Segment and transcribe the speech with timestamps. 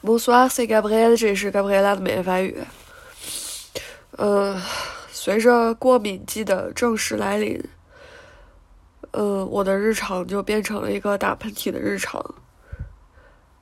[0.00, 2.56] Bonsoir, c'est Gabriel，这是 Gabriel 的美言法语。
[4.12, 4.56] 呃，
[5.10, 7.60] 随着过敏季的正式来临，
[9.10, 12.24] 呃，我的日常就变成了一个打喷嚏的日常。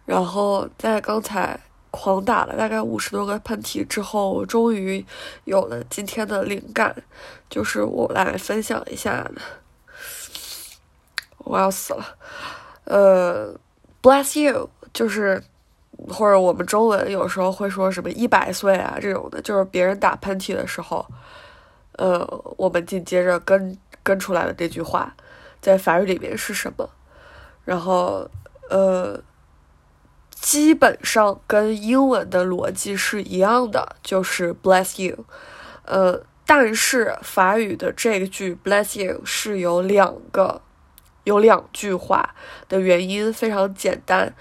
[0.05, 1.59] 然后在刚才
[1.91, 5.03] 狂打了大概五十多个喷嚏之后，我终于
[5.45, 6.95] 有了今天的灵感，
[7.49, 9.27] 就是我来分享一下。
[11.39, 12.05] 我要死了，
[12.85, 13.59] 呃
[14.03, 15.43] ，Bless you，就是。
[16.09, 21.05] 或者我们中文有时候会说什么一百岁啊这种的，就是别人打喷嚏的时候，
[21.93, 25.15] 呃，我们紧接着跟跟出来的这句话，
[25.61, 26.89] 在法语里面是什么？
[27.65, 28.29] 然后
[28.71, 29.21] 呃，
[30.31, 35.25] 基本上跟英文的逻辑是一样的，就是 bless you。
[35.85, 40.61] 呃，但是法语的这句 bless you 是有两个
[41.25, 42.35] 有两句话
[42.69, 44.35] 的原因非常简单。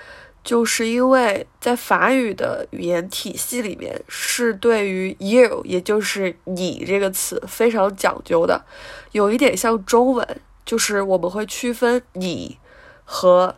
[0.45, 8.63] 就是因为在法语的语言体系里面，是对于 you，也就是你这个词非常讲究的，
[9.11, 12.59] 有一点像中文，就是我们会区分你
[13.03, 13.57] 和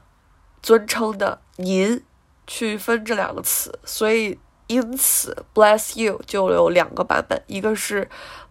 [0.63, 2.01] 尊称的您，
[2.47, 8.07] 区分这两个词，所以因此 bless you 就有两个版本，一个是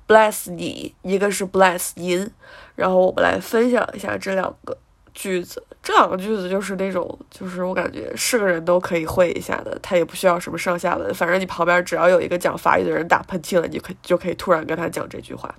[0.06, 2.30] bless 你，一个是 bless 您，
[2.74, 4.76] 然后我们来分享一下这两个。
[5.16, 15.52] 句子，这两个句子就是那种，就是我感觉是个人都可以会一下的，他也不需要什么上下文，反正你旁边只要有一个讲法语的人打喷嚏了，你可就可以突然跟他讲这句话。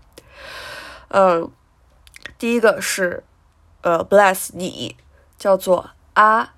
[1.09, 1.51] 嗯，
[2.37, 3.23] 第一个是，
[3.81, 4.95] 呃，bless 你，
[5.39, 6.49] 叫做 a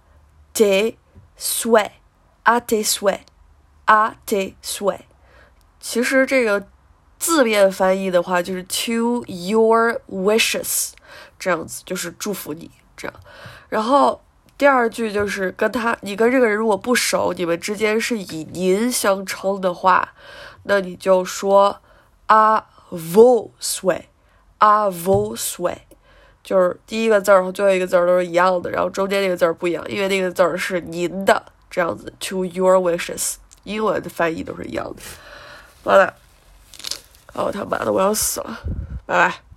[0.54, 0.98] de
[1.38, 5.00] swe，a de swe，a de swe。
[5.80, 6.68] 其实这个
[7.18, 10.92] 字面翻译的话就是 to your wishes，
[11.40, 12.70] 这样子就是祝福你。
[13.00, 13.14] 这样，
[13.70, 14.22] 然后
[14.58, 20.14] 第二句就是跟他，你跟这个人如果不熟，你们之间是以您相称的话，
[20.64, 21.80] 那你就说
[22.28, 22.62] a
[22.92, 25.78] vous swe，a vous swe，
[26.44, 35.02] 就是第一个字儿和最后一个字儿都是一样的，然后中间那个字儿不一样，因为那个字儿是您的，这样子 to your wishes，英文的翻译都是一样的。
[35.84, 36.14] 完了，
[37.34, 38.60] 哦他妈的，我要死了，
[39.06, 39.49] 拜拜。